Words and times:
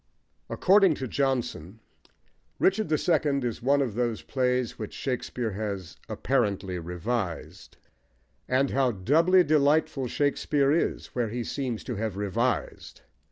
According 0.49 0.95
to 0.95 1.07
Johnson, 1.07 1.79
Richard 2.57 2.89
the 2.89 2.97
Second 2.97 3.45
is 3.45 3.61
one 3.61 3.83
of 3.83 3.93
those 3.93 4.23
plays 4.23 4.79
which 4.79 4.95
Shakespeare 4.95 5.51
has 5.51 5.95
"apparently 6.09 6.79
revised;" 6.79 7.77
and 8.49 8.71
how 8.71 8.89
doubly 8.93 9.43
delightful 9.43 10.07
Shakespeare 10.07 10.71
is 10.71 11.13
where 11.13 11.29
he 11.29 11.43
seems 11.43 11.83
to 11.83 11.97
have 11.97 12.17
revised! 12.17 13.01